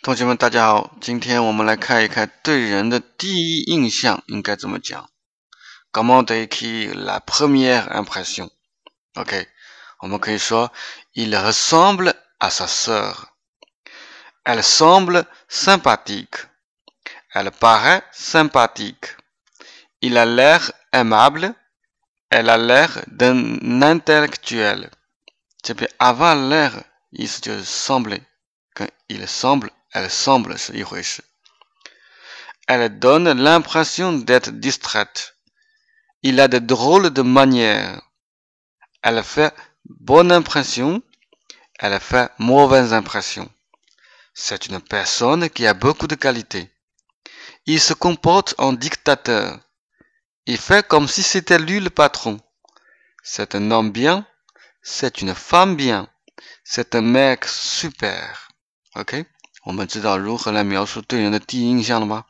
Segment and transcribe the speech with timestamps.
[0.00, 5.09] 同学们，大家好，今天我们来看一看对人的第一印象应该怎么讲。
[5.91, 8.49] Comment décrire la première impression?
[9.13, 9.47] OK，
[9.99, 10.71] 我们可以说，
[11.13, 13.27] il ressemble à sa sœur.
[14.43, 16.47] Elle semble sympathique.
[17.33, 19.15] Elle paraît sympathique.
[19.99, 21.53] Il a l'air aimable.
[22.29, 24.89] Elle a l'air d'un intellectuel.
[25.61, 26.71] 这边 avoir l'air
[27.11, 28.21] 意思就是 sembler，
[28.73, 30.55] 跟 il semble Elle semble
[32.67, 35.35] Elle donne l'impression d'être distraite.
[36.23, 38.01] Il a de drôles de manières.
[39.01, 39.53] Elle fait
[39.85, 41.01] bonne impression.
[41.79, 43.51] Elle fait mauvaise impression.
[44.33, 46.71] C'est une personne qui a beaucoup de qualités.
[47.65, 49.59] Il se comporte en dictateur.
[50.45, 52.39] Il fait comme si c'était lui le patron.
[53.23, 54.25] C'est un homme bien.
[54.81, 56.07] C'est une femme bien.
[56.63, 58.49] C'est un mec super.
[58.95, 59.15] OK?
[59.63, 62.25] 我们知道如何来描述对人的第一印象了吗？